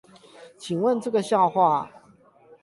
[0.57, 1.91] 請問這個笑話